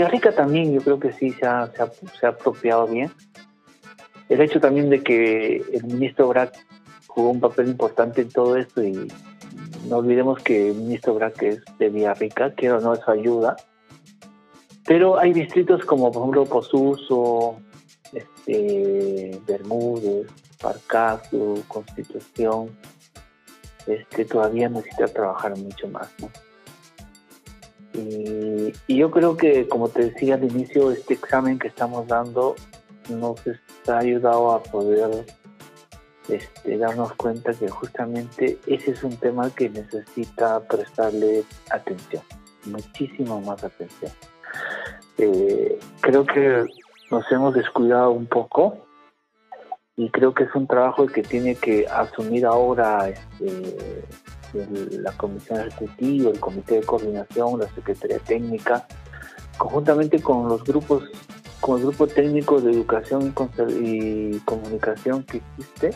Rica 0.02 0.32
también 0.32 0.72
yo 0.72 0.80
creo 0.80 0.98
que 0.98 1.12
sí 1.12 1.30
se 1.30 1.46
ha, 1.46 1.70
se, 2.18 2.26
ha, 2.26 2.30
apropiado 2.30 2.88
bien. 2.88 3.12
El 4.28 4.40
hecho 4.40 4.58
también 4.58 4.90
de 4.90 5.02
que 5.02 5.58
el 5.72 5.84
ministro 5.84 6.28
Brack 6.28 6.54
jugó 7.06 7.30
un 7.30 7.40
papel 7.40 7.68
importante 7.68 8.22
en 8.22 8.30
todo 8.30 8.56
esto 8.56 8.82
y 8.82 9.08
no 9.88 9.98
olvidemos 9.98 10.42
que 10.42 10.70
el 10.70 10.76
ministro 10.76 11.14
Brack 11.14 11.42
es 11.42 11.62
de 11.78 11.90
Villarrica, 11.90 12.52
quiero 12.54 12.80
no 12.80 12.94
es 12.94 13.06
ayuda. 13.06 13.56
Pero 14.86 15.18
hay 15.18 15.32
distritos 15.32 15.84
como 15.84 16.10
por 16.10 16.22
ejemplo 16.22 16.44
Posuso, 16.46 17.60
este, 18.12 19.38
Bermúdez, 19.46 20.26
Parcaso, 20.64 21.62
Constitución, 21.68 22.70
este, 23.86 24.24
todavía 24.24 24.70
necesita 24.70 25.08
trabajar 25.08 25.54
mucho 25.58 25.88
más. 25.88 26.08
Y, 27.92 28.72
yo 28.88 29.10
creo 29.10 29.36
que, 29.36 29.68
como 29.68 29.90
te 29.90 30.06
decía 30.06 30.36
al 30.36 30.44
inicio, 30.44 30.90
este 30.90 31.14
examen 31.14 31.58
que 31.58 31.68
estamos 31.68 32.08
dando 32.08 32.54
nos 33.10 33.38
ha 33.86 33.98
ayudado 33.98 34.52
a 34.52 34.62
poder 34.62 35.26
este, 36.30 36.78
darnos 36.78 37.12
cuenta 37.12 37.52
que 37.52 37.68
justamente 37.68 38.58
ese 38.66 38.92
es 38.92 39.04
un 39.04 39.18
tema 39.18 39.50
que 39.50 39.68
necesita 39.68 40.60
prestarle 40.60 41.44
atención, 41.70 42.22
muchísimo 42.64 43.38
más 43.42 43.62
atención. 43.62 44.12
Eh, 45.18 45.78
creo 46.00 46.24
que 46.24 46.64
nos 47.10 47.30
hemos 47.30 47.52
descuidado 47.52 48.12
un 48.12 48.24
poco 48.24 48.78
y 49.96 50.10
creo 50.10 50.34
que 50.34 50.44
es 50.44 50.54
un 50.54 50.66
trabajo 50.66 51.06
que 51.06 51.22
tiene 51.22 51.54
que 51.54 51.86
asumir 51.86 52.46
ahora 52.46 53.08
este, 53.08 54.04
la 55.00 55.12
Comisión 55.12 55.60
Ejecutiva, 55.60 56.30
el 56.30 56.40
Comité 56.40 56.76
de 56.76 56.82
Coordinación, 56.82 57.60
la 57.60 57.68
Secretaría 57.74 58.18
Técnica, 58.18 58.86
conjuntamente 59.56 60.20
con 60.20 60.48
los 60.48 60.64
grupos, 60.64 61.04
con 61.60 61.78
el 61.78 61.86
grupo 61.86 62.06
técnico 62.08 62.60
de 62.60 62.72
educación 62.72 63.32
y 63.80 64.38
comunicación 64.40 65.22
que 65.24 65.40
existe, 65.58 65.90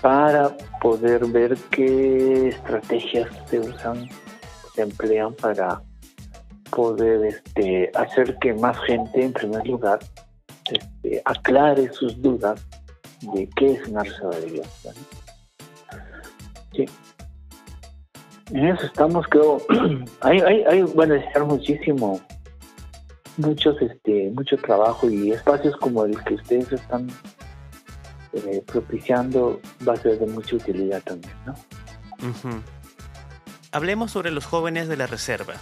para 0.00 0.56
poder 0.80 1.26
ver 1.26 1.56
qué 1.70 2.48
estrategias 2.48 3.28
se 3.46 3.60
usan, 3.60 4.08
se 4.74 4.82
emplean 4.82 5.34
para 5.34 5.82
poder 6.70 7.26
este, 7.26 7.90
hacer 7.94 8.38
que 8.38 8.54
más 8.54 8.78
gente, 8.86 9.24
en 9.24 9.32
primer 9.32 9.66
lugar, 9.66 9.98
este, 10.70 11.22
aclare 11.24 11.92
sus 11.92 12.20
dudas 12.20 12.64
de 13.34 13.48
qué 13.56 13.72
es 13.72 13.88
una 13.88 14.02
reserva 14.02 14.36
de 14.36 14.46
biosfera. 14.46 14.94
Sí. 16.74 16.84
En 18.52 18.68
eso 18.68 18.86
estamos, 18.86 19.26
creo. 19.28 19.58
hay, 20.20 20.40
hay, 20.40 20.64
hay, 20.64 20.82
bueno, 20.82 21.14
necesitar 21.14 21.44
muchísimo, 21.44 22.20
muchos, 23.36 23.80
este, 23.80 24.30
mucho 24.34 24.56
trabajo 24.56 25.08
y 25.08 25.32
espacios 25.32 25.76
como 25.76 26.04
el 26.04 26.22
que 26.24 26.34
ustedes 26.34 26.72
están 26.72 27.08
eh, 28.32 28.62
propiciando 28.66 29.60
va 29.86 29.94
a 29.94 29.96
ser 29.96 30.18
de 30.18 30.26
mucha 30.26 30.56
utilidad 30.56 31.02
también, 31.02 31.34
¿no? 31.46 31.54
Hablemos 33.72 34.10
sobre 34.12 34.30
los 34.30 34.46
jóvenes 34.46 34.88
de 34.88 34.96
la 34.96 35.06
reserva. 35.06 35.54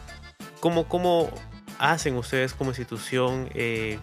¿Cómo, 0.61 0.89
cómo 0.89 1.31
hacen 1.79 2.17
ustedes 2.17 2.53
como 2.53 2.71
institución 2.71 3.49
eh, 3.55 3.99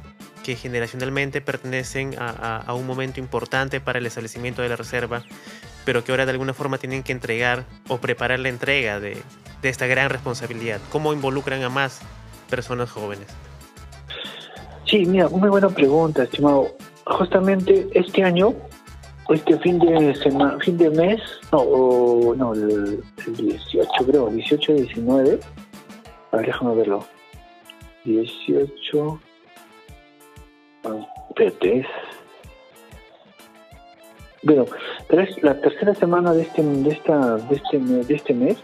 que 0.45 0.55
generacionalmente 0.55 1.41
pertenecen 1.41 2.13
a, 2.19 2.71
un 2.75 2.85
momento 2.85 3.19
importante 3.19 3.81
para 3.81 3.97
el 3.97 4.05
establecimiento 4.05 4.61
de 4.61 4.69
la 4.69 4.75
reserva, 4.75 5.23
pero 5.85 6.03
que 6.03 6.11
ahora 6.11 6.27
de 6.27 6.33
alguna 6.33 6.53
forma 6.53 6.77
tienen 6.77 7.01
que 7.01 7.13
entregar 7.13 7.65
o 7.87 7.97
preparar 7.97 8.39
la 8.39 8.49
entrega 8.49 8.99
de, 8.99 9.17
esta 9.63 9.87
gran 9.87 10.11
responsabilidad? 10.11 10.79
¿Cómo 10.91 11.11
involucran 11.11 11.63
a 11.63 11.69
más 11.69 12.01
personas 12.51 12.91
jóvenes? 12.91 13.25
Sí, 14.85 15.07
mira, 15.07 15.27
muy 15.29 15.49
buena 15.49 15.69
pregunta, 15.69 16.21
estimado 16.21 16.67
justamente 17.07 17.87
este 17.95 18.21
año, 18.21 18.53
este 19.29 19.57
fin 19.57 19.79
de 19.79 20.13
semana, 20.13 20.59
fin 20.59 20.77
de 20.77 20.91
mes, 20.91 21.19
no, 21.51 22.35
no, 22.35 22.53
el, 22.53 23.03
18 23.25 23.89
creo, 24.05 24.29
18, 24.29 24.73
19, 24.73 25.39
a 26.31 26.37
ver, 26.37 26.45
déjame 26.45 26.75
verlo. 26.75 27.03
18, 28.03 29.19
espérate, 31.29 31.85
bueno, 34.43 34.65
la 35.41 35.59
tercera 35.59 35.95
semana 35.95 36.33
de 36.33 36.43
este 36.43 36.61
de 36.61 36.89
esta 36.89 37.37
de 37.37 37.55
este 37.55 37.79
de 37.79 38.15
este 38.15 38.33
mes. 38.33 38.57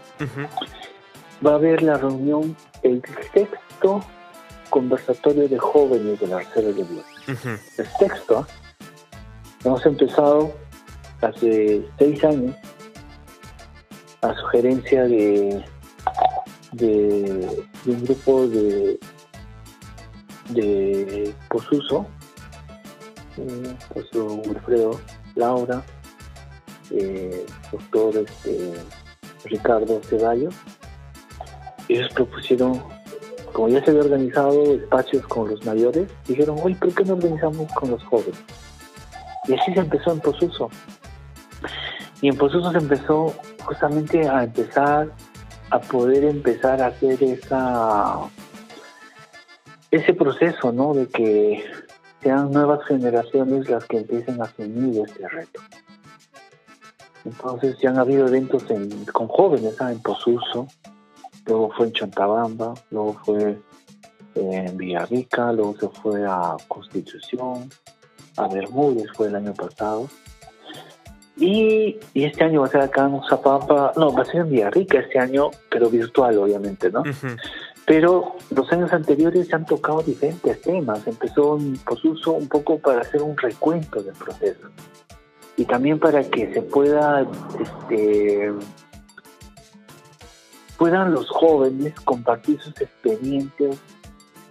Va 1.44 1.52
a 1.52 1.54
haber 1.56 1.82
la 1.82 1.98
reunión 1.98 2.56
el 2.84 3.02
sexto 3.34 4.00
conversatorio 4.70 5.48
de 5.48 5.58
jóvenes 5.58 6.20
de 6.20 6.26
la 6.28 6.38
Reserva 6.38 6.70
de 6.70 6.84
Dios. 6.84 7.04
El 7.78 7.86
sexto, 7.98 8.46
hemos 9.64 9.84
empezado 9.84 10.52
hace 11.20 11.84
seis 11.98 12.24
años 12.24 12.54
a 14.22 14.34
sugerencia 14.34 15.04
de, 15.04 15.64
de, 16.72 17.64
un 17.86 18.04
grupo 18.04 18.46
de, 18.46 18.98
de 20.50 21.34
Posuso, 21.48 22.06
eh, 23.38 23.76
Wilfredo, 24.46 25.00
Laura, 25.34 25.82
eh, 26.90 27.46
este, 27.72 28.74
Ricardo 29.44 30.00
Ceballos. 30.02 30.54
Ellos 31.88 32.08
propusieron 32.14 32.82
como 33.52 33.68
ya 33.68 33.84
se 33.84 33.90
había 33.90 34.02
organizado 34.02 34.74
espacios 34.74 35.26
con 35.26 35.50
los 35.50 35.64
mayores, 35.66 36.08
dijeron, 36.26 36.58
oye, 36.62 36.74
¿por 36.76 36.94
qué 36.94 37.04
no 37.04 37.14
organizamos 37.14 37.70
con 37.72 37.90
los 37.90 38.02
jóvenes? 38.04 38.42
Y 39.46 39.54
así 39.54 39.72
se 39.74 39.80
empezó 39.80 40.12
en 40.12 40.20
Posuso. 40.20 40.70
Y 42.20 42.28
en 42.28 42.36
Posuso 42.36 42.70
se 42.72 42.78
empezó 42.78 43.34
justamente 43.64 44.28
a 44.28 44.44
empezar 44.44 45.10
a 45.70 45.80
poder 45.80 46.24
empezar 46.24 46.80
a 46.82 46.88
hacer 46.88 47.22
esa 47.22 48.18
ese 49.92 50.14
proceso, 50.14 50.72
¿no? 50.72 50.94
De 50.94 51.06
que 51.06 51.62
sean 52.22 52.50
nuevas 52.50 52.84
generaciones 52.86 53.68
las 53.68 53.84
que 53.84 53.98
empiecen 53.98 54.40
a 54.40 54.44
asumir 54.44 55.02
este 55.06 55.28
reto. 55.28 55.60
Entonces 57.24 57.78
ya 57.80 57.90
han 57.90 57.98
habido 57.98 58.26
eventos 58.26 58.64
con 59.12 59.28
jóvenes 59.28 59.80
¿ah? 59.80 59.92
en 59.92 60.00
Posuso, 60.00 60.66
luego 61.46 61.70
fue 61.76 61.86
en 61.86 61.92
Chantabamba, 61.92 62.74
luego 62.90 63.20
fue 63.24 63.58
en 64.34 64.76
Villarrica, 64.76 65.52
luego 65.52 65.76
se 65.78 65.88
fue 66.00 66.24
a 66.26 66.56
Constitución, 66.66 67.68
a 68.38 68.48
Bermúdez 68.48 69.06
fue 69.14 69.28
el 69.28 69.36
año 69.36 69.52
pasado. 69.52 70.08
Y, 71.36 71.98
este 72.14 72.44
año 72.44 72.60
va 72.60 72.66
a 72.66 72.70
ser 72.70 72.80
acá 72.82 73.04
en 73.04 73.20
Zapampa, 73.28 73.92
no, 73.96 74.12
va 74.12 74.22
a 74.22 74.24
ser 74.24 74.42
en 74.42 74.50
Villarrica 74.50 75.00
este 75.00 75.18
año, 75.18 75.50
pero 75.70 75.90
virtual 75.90 76.38
obviamente, 76.38 76.90
¿no? 76.90 77.02
Pero 77.86 78.36
los 78.54 78.72
años 78.72 78.92
anteriores 78.92 79.48
se 79.48 79.56
han 79.56 79.66
tocado 79.66 80.02
diferentes 80.02 80.60
temas. 80.62 81.06
Empezó 81.06 81.58
en 81.58 81.76
Posuso 81.78 82.32
un 82.32 82.48
poco 82.48 82.78
para 82.78 83.00
hacer 83.00 83.22
un 83.22 83.36
recuento 83.36 84.02
del 84.02 84.14
proceso. 84.14 84.68
Y 85.56 85.64
también 85.64 85.98
para 85.98 86.22
que 86.22 86.52
se 86.54 86.62
pueda 86.62 87.26
este, 87.60 88.52
puedan 90.78 91.12
los 91.12 91.28
jóvenes 91.30 91.94
compartir 92.00 92.60
sus 92.60 92.80
experiencias 92.80 93.76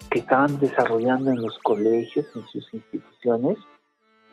que 0.09 0.19
estaban 0.19 0.59
desarrollando 0.59 1.31
en 1.31 1.41
los 1.41 1.57
colegios, 1.59 2.25
en 2.35 2.45
sus 2.47 2.73
instituciones, 2.73 3.57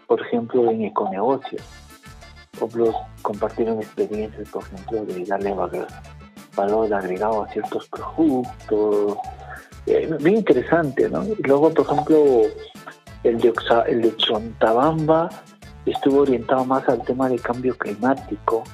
por 0.06 0.20
ejemplo, 0.20 0.70
en 0.70 0.84
econegocios. 0.84 1.62
Otros 2.60 2.94
compartieron 3.22 3.78
experiencias, 3.78 4.48
por 4.48 4.62
ejemplo, 4.64 5.04
de 5.06 5.24
darle 5.24 5.54
valor, 5.54 5.86
agregado 6.60 7.42
a 7.42 7.48
ciertos 7.48 7.88
productos. 7.88 9.18
Eh, 9.86 10.08
bien 10.20 10.36
interesante, 10.38 11.08
¿no? 11.08 11.24
Luego, 11.44 11.72
por 11.72 11.86
ejemplo, 11.86 12.42
el 13.24 13.38
de, 13.38 13.52
el 13.86 14.02
de 14.02 14.16
Chontabamba 14.16 15.30
estuvo 15.86 16.20
orientado 16.20 16.64
más 16.64 16.86
al 16.88 17.02
tema 17.04 17.28
de 17.28 17.38
cambio 17.38 17.76
climático, 17.76 18.64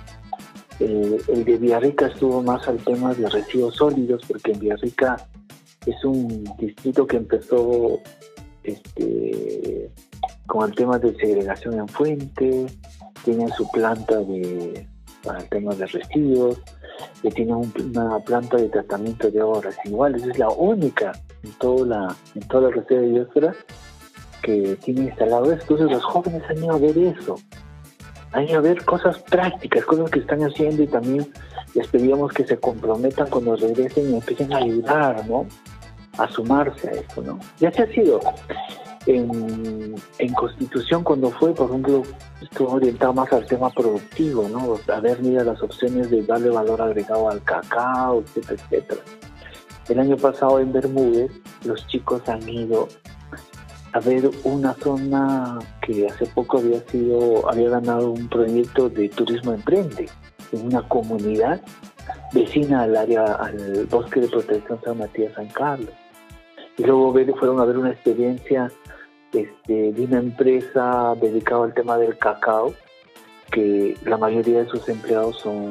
eh, 0.80 1.20
el 1.28 1.44
de 1.44 1.56
Villarrica 1.56 2.06
estuvo 2.06 2.42
más 2.42 2.66
al 2.66 2.78
tema 2.78 3.14
de 3.14 3.28
residuos 3.28 3.76
sólidos, 3.76 4.22
porque 4.26 4.52
en 4.52 4.58
Villarrica 4.58 5.16
es 5.86 6.04
un 6.04 6.44
distrito 6.58 7.06
que 7.06 7.18
empezó 7.18 8.00
este, 8.64 9.90
con 10.46 10.68
el 10.68 10.74
tema 10.74 10.98
de 10.98 11.14
segregación 11.16 11.78
en 11.78 11.88
fuente, 11.88 12.66
tiene 13.24 13.48
su 13.56 13.70
planta 13.70 14.18
de, 14.18 14.86
para 15.22 15.38
el 15.40 15.48
tema 15.48 15.74
de 15.74 15.86
residuos, 15.86 16.60
que 17.24 17.30
tiene 17.30 17.54
una 17.54 18.18
planta 18.20 18.58
de 18.58 18.68
tratamiento 18.68 19.30
de 19.30 19.40
aguas 19.40 19.64
residuales, 19.64 20.22
es 20.22 20.38
la 20.38 20.50
única 20.50 21.12
en 21.42 21.52
toda 21.54 21.86
la, 21.86 22.16
en 22.34 22.48
toda 22.48 22.68
la 22.68 22.76
reserva 22.76 23.02
de 23.02 23.08
biosfera 23.08 23.54
que 24.42 24.76
tiene 24.84 25.04
instalado 25.04 25.50
esto. 25.50 25.72
Entonces 25.74 25.90
los 25.90 26.04
jóvenes 26.04 26.42
han 26.50 26.58
ido 26.58 26.74
a 26.74 26.78
ver 26.78 26.98
eso 26.98 27.36
hay 28.34 28.46
que 28.46 28.58
ver 28.58 28.84
cosas 28.84 29.16
prácticas, 29.20 29.84
cosas 29.84 30.10
que 30.10 30.18
están 30.18 30.40
haciendo 30.40 30.82
y 30.82 30.88
también 30.88 31.32
les 31.74 31.86
pedíamos 31.86 32.32
que 32.32 32.44
se 32.44 32.58
comprometan 32.58 33.30
cuando 33.30 33.54
regresen 33.54 34.10
y 34.10 34.14
empiecen 34.14 34.52
a 34.52 34.56
ayudar, 34.56 35.24
¿no? 35.28 35.46
A 36.18 36.28
sumarse 36.28 36.88
a 36.88 36.92
esto, 36.92 37.22
¿no? 37.22 37.38
Ya 37.60 37.70
se 37.70 37.82
ha 37.82 37.86
sido. 37.86 38.20
En, 39.06 39.94
Constitución 40.34 41.04
cuando 41.04 41.30
fue, 41.30 41.54
por 41.54 41.68
ejemplo, 41.68 42.02
estuvo 42.40 42.72
orientado 42.72 43.12
más 43.12 43.32
al 43.32 43.46
tema 43.46 43.70
productivo, 43.70 44.48
¿no? 44.48 44.78
A 44.92 45.00
ver, 45.00 45.20
mira 45.20 45.44
las 45.44 45.62
opciones 45.62 46.10
de 46.10 46.22
darle 46.22 46.50
valor 46.50 46.80
agregado 46.82 47.30
al 47.30 47.42
cacao, 47.42 48.20
etcétera, 48.20 48.62
etcétera. 48.62 49.00
El 49.88 50.00
año 50.00 50.16
pasado 50.16 50.58
en 50.60 50.72
Bermúdez, 50.72 51.30
los 51.64 51.86
chicos 51.86 52.26
han 52.28 52.48
ido 52.48 52.88
a 53.92 54.00
ver 54.00 54.28
una 54.42 54.74
zona 54.74 55.58
que 55.80 56.06
hace 56.06 56.26
poco 56.26 56.58
había 56.58 56.80
sido, 56.88 57.48
había 57.48 57.68
ganado 57.70 58.10
un 58.10 58.28
proyecto 58.28 58.88
de 58.88 59.08
turismo 59.08 59.52
emprende 59.52 60.08
en 60.52 60.66
una 60.66 60.82
comunidad 60.88 61.60
vecina 62.32 62.82
al 62.82 62.96
área, 62.96 63.24
al 63.34 63.86
bosque 63.86 64.20
de 64.20 64.28
protección 64.28 64.80
San 64.82 64.98
Matías 64.98 65.32
San 65.34 65.46
Carlos. 65.48 65.94
Y 66.76 66.84
luego 66.84 67.12
fueron 67.38 67.60
a 67.60 67.64
ver 67.64 67.78
una 67.78 67.90
experiencia 67.90 68.70
este, 69.32 69.92
de 69.92 70.04
una 70.04 70.18
empresa 70.18 71.14
dedicada 71.20 71.64
al 71.64 71.74
tema 71.74 71.96
del 71.98 72.16
cacao, 72.18 72.74
que 73.50 73.96
la 74.04 74.16
mayoría 74.16 74.62
de 74.62 74.68
sus 74.68 74.88
empleados 74.88 75.38
son, 75.40 75.70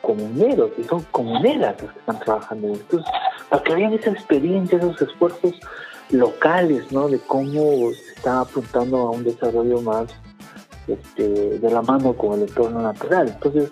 comuneros 0.00 0.72
y 0.76 0.82
son 0.84 1.02
comuneras 1.12 1.80
los 1.80 1.92
que 1.92 1.98
están 2.00 2.18
trabajando 2.18 2.68
en 2.68 2.74
esto 2.74 3.04
a 3.50 3.62
que 3.62 3.72
había 3.72 3.88
esa 3.90 4.10
experiencia, 4.10 4.78
esos 4.78 5.00
esfuerzos 5.00 5.60
locales, 6.10 6.90
¿no? 6.90 7.08
De 7.08 7.20
cómo 7.20 7.92
se 7.92 8.14
está 8.16 8.40
apuntando 8.40 8.96
a 8.98 9.10
un 9.10 9.22
desarrollo 9.22 9.80
más 9.80 10.08
este, 10.88 11.58
de 11.58 11.70
la 11.70 11.82
mano 11.82 12.14
con 12.14 12.34
el 12.34 12.48
entorno 12.48 12.82
natural. 12.82 13.28
Entonces, 13.28 13.70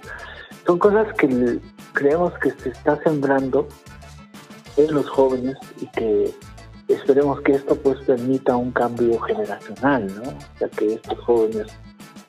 son 0.66 0.78
cosas 0.78 1.12
que 1.14 1.58
creemos 1.92 2.32
que 2.38 2.50
se 2.52 2.68
está 2.70 2.96
sembrando 3.02 3.66
en 4.76 4.94
los 4.94 5.08
jóvenes 5.08 5.56
y 5.80 5.86
que 5.88 6.34
esperemos 6.88 7.40
que 7.42 7.52
esto 7.52 7.76
pues 7.76 7.98
permita 8.04 8.56
un 8.56 8.72
cambio 8.72 9.18
generacional, 9.20 10.06
¿no? 10.16 10.30
O 10.30 10.58
sea, 10.58 10.68
que 10.68 10.94
estos 10.94 11.18
jóvenes 11.20 11.66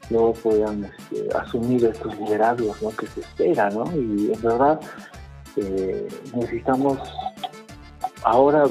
luego 0.10 0.34
puedan 0.34 0.86
este, 0.86 1.28
asumir 1.38 1.86
estos 1.86 2.18
liderazgos 2.20 2.82
¿no? 2.82 2.90
que 2.92 3.08
se 3.08 3.22
espera, 3.22 3.70
¿no? 3.70 3.86
Y 3.96 4.32
en 4.34 4.42
verdad 4.42 4.80
eh, 5.58 6.08
necesitamos 6.36 7.00
ahora, 8.24 8.66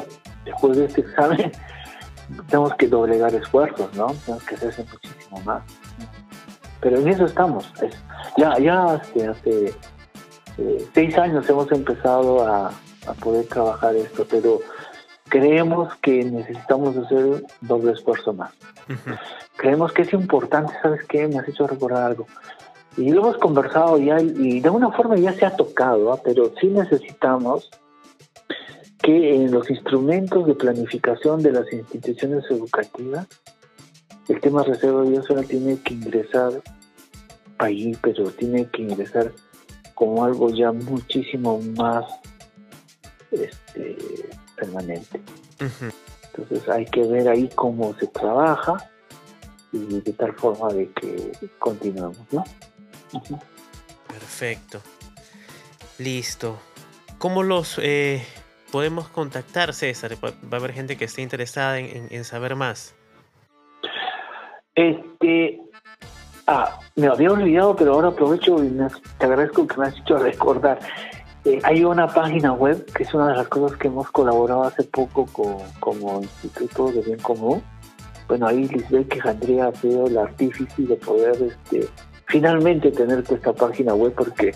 después 0.44 0.76
de 0.78 0.87
este 0.87 1.02
examen, 1.02 1.52
tenemos 2.48 2.74
que 2.74 2.88
doblegar 2.88 3.35
esfuerzos, 3.35 3.92
¿no? 3.94 4.06
Tenemos 4.24 4.44
que 4.44 4.54
hacerse 4.54 4.85
muchísimo 4.85 5.40
más. 5.44 5.62
Pero 6.80 6.98
en 6.98 7.08
eso 7.08 7.24
estamos. 7.24 7.72
ya 8.37 8.58
ya 8.58 9.00
este, 9.02 9.28
hace 9.28 9.74
eh, 10.58 10.88
seis 10.92 11.16
años 11.16 11.48
hemos 11.48 11.70
empezado 11.70 12.46
a, 12.46 12.72
poder 13.20 13.46
trabajar 13.46 13.96
esto, 13.96 14.26
pero 14.28 14.60
creemos 15.28 15.94
que 15.96 16.24
necesitamos 16.24 16.96
hacer 16.96 17.44
doble 17.60 17.92
esfuerzo 17.92 18.32
más. 18.32 18.52
Creemos 19.56 19.92
que 19.92 20.02
es 20.02 20.12
importante, 20.12 20.72
¿sabes 20.82 21.04
qué? 21.08 21.26
Me 21.28 21.38
has 21.38 21.48
hecho 21.48 21.66
recordar 21.66 22.02
algo. 22.02 22.26
Y 22.96 23.10
lo 23.10 23.22
hemos 23.22 23.38
conversado 23.38 23.98
ya 23.98 24.20
y 24.20 24.60
de 24.60 24.66
alguna 24.66 24.90
forma 24.92 25.16
ya 25.16 25.32
se 25.32 25.46
ha 25.46 25.56
tocado, 25.56 26.12
¿ah? 26.12 26.20
pero 26.22 26.52
sí 26.60 26.66
necesitamos 26.66 27.70
que 29.02 29.34
en 29.34 29.50
los 29.50 29.68
instrumentos 29.70 30.46
de 30.46 30.54
planificación 30.54 31.42
de 31.42 31.52
las 31.52 31.72
instituciones 31.72 32.44
educativas, 32.50 33.26
el 34.28 34.40
tema 34.40 34.62
reserva 34.62 35.02
de 35.02 35.10
biosfera 35.10 35.42
tiene 35.42 35.80
que 35.80 35.94
ingresar 35.94 36.52
ahí, 37.58 37.96
pero 38.00 38.30
tiene 38.30 38.66
que 38.66 38.82
ingresar 38.82 39.32
como 39.94 40.24
algo 40.24 40.50
ya 40.50 40.72
muchísimo 40.72 41.60
más 41.76 42.04
este, 43.32 43.96
permanente. 44.56 45.20
Entonces 46.34 46.68
hay 46.68 46.84
que 46.86 47.02
ver 47.02 47.28
ahí 47.28 47.48
cómo 47.54 47.94
se 47.98 48.06
trabaja 48.06 48.90
y 49.72 50.00
de 50.00 50.12
tal 50.12 50.34
forma 50.34 50.68
de 50.72 50.90
que 50.92 51.32
continuemos, 51.58 52.18
¿no? 52.30 52.44
Perfecto. 54.08 54.80
Listo. 55.98 56.58
¿Cómo 57.18 57.42
los 57.42 57.78
eh, 57.82 58.22
podemos 58.70 59.08
contactar, 59.08 59.72
César? 59.72 60.16
Va 60.22 60.30
a 60.50 60.56
haber 60.56 60.72
gente 60.72 60.96
que 60.96 61.04
esté 61.04 61.22
interesada 61.22 61.78
en, 61.78 62.24
saber 62.24 62.56
más. 62.56 62.94
Este, 64.74 65.60
ah, 66.46 66.80
me 66.96 67.06
había 67.06 67.30
olvidado, 67.30 67.76
pero 67.76 67.94
ahora 67.94 68.08
aprovecho 68.08 68.62
y 68.64 68.70
te 69.18 69.26
agradezco 69.26 69.66
que 69.66 69.76
me 69.76 69.86
has 69.86 69.98
hecho 69.98 70.16
recordar. 70.16 70.80
Eh, 71.44 71.59
hay 71.64 71.85
una 71.85 72.07
página 72.07 72.52
web 72.52 72.85
que 72.92 73.02
es 73.02 73.12
una 73.14 73.28
de 73.28 73.37
las 73.37 73.48
cosas 73.48 73.76
que 73.76 73.88
hemos 73.88 74.11
colaborado 74.11 74.64
hace 74.64 74.85
poco 74.85 75.26
con 75.26 75.59
como 75.81 76.20
Instituto 76.22 76.92
de 76.92 77.00
Bien 77.02 77.18
Común. 77.18 77.62
Bueno, 78.28 78.46
ahí 78.46 78.68
Lisbeth 78.68 79.09
Quejandría 79.09 79.66
ha 79.66 79.74
sido 79.74 80.07
el 80.07 80.16
artífice 80.16 80.83
de 80.83 80.96
poder 80.96 81.37
este, 81.42 81.88
finalmente 82.26 82.90
tener 82.92 83.24
esta 83.28 83.52
página 83.52 83.94
web 83.94 84.14
porque 84.16 84.52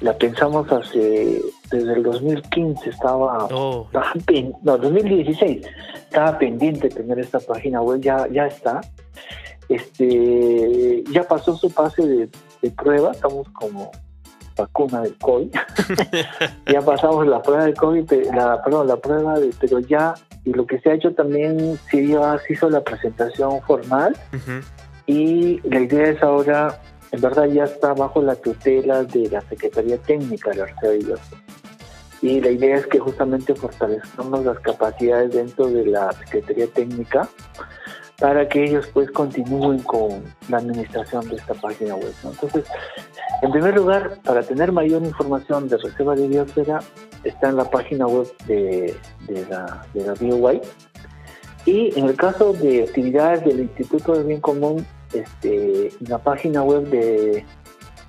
la 0.00 0.16
pensamos 0.16 0.70
hace 0.70 1.42
desde 1.70 1.92
el 1.94 2.02
2015 2.02 2.90
estaba, 2.90 3.48
oh. 3.50 3.88
no 4.62 4.78
2016 4.78 5.66
estaba 5.96 6.38
pendiente 6.38 6.88
de 6.88 6.94
tener 6.94 7.18
esta 7.18 7.40
página 7.40 7.80
web 7.80 8.00
ya 8.00 8.26
ya 8.30 8.46
está 8.46 8.80
este 9.68 11.04
ya 11.10 11.22
pasó 11.22 11.56
su 11.56 11.70
fase 11.70 12.06
de, 12.06 12.70
prueba 12.70 13.12
estamos 13.12 13.48
como 13.50 13.90
vacuna 14.56 15.02
del 15.02 15.16
COVID. 15.18 15.50
Ya 16.72 16.80
pasamos 16.80 17.26
la 17.26 17.42
prueba 17.42 17.64
de 17.64 17.74
COVID 17.74 18.10
la 18.34 18.62
perdón 18.62 18.88
la 18.88 18.96
prueba 18.96 19.38
de 19.38 19.50
pero 19.60 19.80
ya 19.80 20.14
y 20.44 20.52
lo 20.52 20.66
que 20.66 20.78
se 20.80 20.90
ha 20.90 20.94
hecho 20.94 21.12
también 21.12 21.78
se, 21.90 22.06
se 22.06 22.52
hizo 22.52 22.70
la 22.70 22.82
presentación 22.82 23.60
formal. 23.62 24.16
Y 25.06 25.60
la 25.68 25.80
idea 25.80 26.10
es 26.10 26.22
ahora 26.22 26.80
en 27.12 27.20
verdad 27.20 27.46
ya 27.46 27.64
está 27.64 27.94
bajo 27.94 28.20
la 28.22 28.34
tutela 28.34 29.04
de 29.04 29.28
la 29.30 29.40
Secretaría 29.42 29.98
Técnica 29.98 30.50
de 30.50 30.56
la 30.56 30.66
de 30.82 31.16
Y 32.22 32.40
la 32.40 32.50
idea 32.50 32.76
es 32.76 32.86
que 32.86 32.98
justamente 32.98 33.54
fortalezcamos 33.54 34.44
las 34.44 34.58
capacidades 34.60 35.32
dentro 35.32 35.66
de 35.68 35.86
la 35.86 36.12
Secretaría 36.12 36.66
Técnica 36.66 37.28
para 38.18 38.48
que 38.48 38.64
ellos 38.64 38.88
pues 38.92 39.10
continúen 39.10 39.80
con 39.80 40.22
la 40.48 40.58
administración 40.58 41.28
de 41.28 41.34
esta 41.36 41.54
página 41.54 41.96
web. 41.96 42.12
Entonces, 42.24 42.64
en 43.42 43.50
primer 43.50 43.74
lugar, 43.74 44.18
para 44.24 44.42
tener 44.42 44.70
mayor 44.72 45.02
información 45.02 45.68
de 45.68 45.78
Reserva 45.78 46.14
de 46.14 46.28
Biosfera, 46.28 46.80
está 47.24 47.48
en 47.48 47.56
la 47.56 47.68
página 47.70 48.06
web 48.06 48.28
de, 48.46 48.94
la, 49.50 49.84
de 49.92 50.06
la. 50.06 50.14
Y 51.66 51.98
en 51.98 52.04
el 52.06 52.14
caso 52.16 52.52
de 52.52 52.84
actividades 52.84 53.44
del 53.44 53.58
Instituto 53.60 54.14
de 54.14 54.22
Bien 54.24 54.40
Común, 54.40 54.86
este, 55.12 55.90
la 56.00 56.18
página 56.18 56.62
web 56.62 56.88
de 56.88 57.44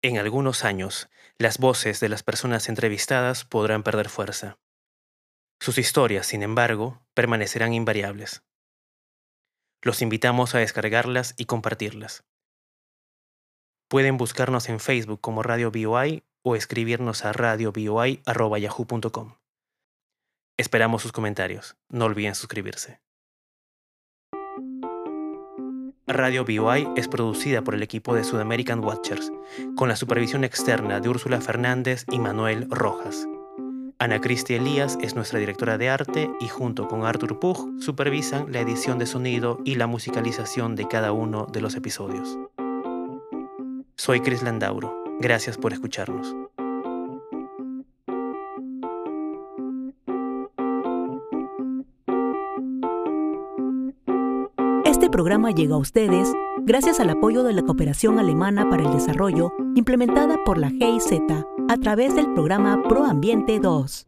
En 0.00 0.16
algunos 0.16 0.64
años, 0.64 1.10
las 1.36 1.58
voces 1.58 2.00
de 2.00 2.08
las 2.08 2.22
personas 2.22 2.70
entrevistadas 2.70 3.44
podrán 3.44 3.82
perder 3.82 4.08
fuerza. 4.08 4.56
Sus 5.60 5.76
historias, 5.76 6.26
sin 6.26 6.42
embargo, 6.42 7.02
permanecerán 7.12 7.74
invariables. 7.74 8.42
Los 9.82 10.00
invitamos 10.00 10.54
a 10.54 10.58
descargarlas 10.58 11.34
y 11.36 11.44
compartirlas. 11.44 12.24
Pueden 13.92 14.16
buscarnos 14.16 14.70
en 14.70 14.80
Facebook 14.80 15.20
como 15.20 15.42
Radio 15.42 15.70
BOI 15.70 16.22
o 16.42 16.56
escribirnos 16.56 17.26
a 17.26 17.34
radioboi.yahoo.com. 17.34 19.34
Esperamos 20.56 21.02
sus 21.02 21.12
comentarios. 21.12 21.76
No 21.90 22.06
olviden 22.06 22.34
suscribirse. 22.34 23.02
Radio 26.06 26.46
BOI 26.46 26.88
es 26.96 27.06
producida 27.06 27.60
por 27.60 27.74
el 27.74 27.82
equipo 27.82 28.14
de 28.14 28.24
Sudamerican 28.24 28.82
Watchers, 28.82 29.30
con 29.76 29.90
la 29.90 29.96
supervisión 29.96 30.44
externa 30.44 31.00
de 31.00 31.10
Úrsula 31.10 31.42
Fernández 31.42 32.06
y 32.10 32.18
Manuel 32.18 32.68
Rojas. 32.70 33.28
Ana 33.98 34.22
Cristia 34.22 34.56
Elías 34.56 34.96
es 35.02 35.14
nuestra 35.14 35.38
directora 35.38 35.76
de 35.76 35.90
arte 35.90 36.30
y 36.40 36.48
junto 36.48 36.88
con 36.88 37.04
Arthur 37.04 37.38
Pug 37.38 37.78
supervisan 37.78 38.50
la 38.50 38.60
edición 38.60 38.98
de 38.98 39.04
sonido 39.04 39.58
y 39.66 39.74
la 39.74 39.86
musicalización 39.86 40.76
de 40.76 40.88
cada 40.88 41.12
uno 41.12 41.46
de 41.52 41.60
los 41.60 41.74
episodios. 41.74 42.38
Soy 44.04 44.18
Chris 44.18 44.42
Landauro. 44.42 44.92
Gracias 45.20 45.56
por 45.56 45.72
escucharnos. 45.72 46.34
Este 54.84 55.08
programa 55.08 55.52
llega 55.52 55.76
a 55.76 55.78
ustedes 55.78 56.32
gracias 56.62 56.98
al 56.98 57.10
apoyo 57.10 57.44
de 57.44 57.52
la 57.52 57.62
Cooperación 57.62 58.18
Alemana 58.18 58.68
para 58.68 58.82
el 58.82 58.92
Desarrollo 58.92 59.52
implementada 59.76 60.36
por 60.44 60.58
la 60.58 60.70
GIZ 60.70 61.20
a 61.68 61.76
través 61.76 62.16
del 62.16 62.34
programa 62.34 62.82
ProAmbiente 62.82 63.60
2. 63.60 64.06